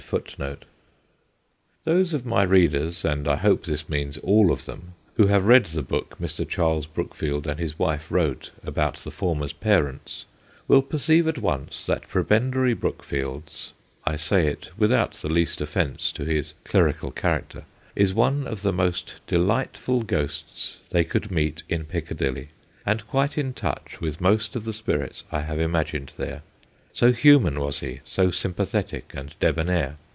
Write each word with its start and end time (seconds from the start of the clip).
1 0.11 0.57
Those 1.85 2.13
of 2.13 2.25
my 2.25 2.43
readers 2.43 3.05
and 3.05 3.29
I 3.29 3.37
hope 3.37 3.63
this 3.63 3.87
means 3.87 4.17
all 4.17 4.51
of 4.51 4.65
them 4.65 4.93
who 5.15 5.27
have 5.27 5.45
read 5.47 5.67
the 5.67 5.81
book 5.81 6.17
Mr. 6.19 6.45
Charles 6.45 6.85
Brookfield 6.85 7.47
and 7.47 7.57
his 7.57 7.79
wife 7.79 8.11
wrote 8.11 8.51
about 8.61 8.97
the 8.97 9.11
former's 9.11 9.53
parents, 9.53 10.25
will 10.67 10.81
perceive 10.81 11.29
at 11.29 11.37
once 11.37 11.85
that 11.85 12.09
Prebendary 12.09 12.73
Brookfield's 12.73 13.71
I 14.05 14.17
say 14.17 14.47
it 14.47 14.69
without 14.77 15.13
the 15.13 15.29
least 15.29 15.61
offence 15.61 16.11
to 16.13 16.25
his 16.25 16.55
clerical 16.65 17.11
character 17.11 17.63
is 17.95 18.13
one 18.13 18.45
of 18.47 18.63
the 18.63 18.73
most 18.73 19.15
delightful 19.27 20.01
ghosts 20.03 20.75
they 20.89 21.05
could 21.05 21.31
meet 21.31 21.63
in 21.69 21.85
Piccadilly, 21.85 22.49
and 22.85 23.07
quite 23.07 23.37
in 23.37 23.53
touch 23.53 24.01
with 24.01 24.19
most 24.19 24.57
of 24.57 24.65
the 24.65 24.73
spirits 24.73 25.23
I 25.31 25.41
have 25.41 25.61
imagined 25.61 26.11
there; 26.17 26.41
so 26.93 27.13
human 27.13 27.57
was 27.57 27.79
he, 27.79 28.01
so 28.03 28.29
sympathetic 28.31 29.13
and 29.15 29.33
debonair. 29.39 29.95